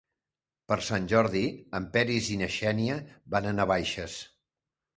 [0.71, 1.43] Per Sant Jordi
[1.81, 2.99] en Peris i na Xènia
[3.37, 4.21] van a Navaixes.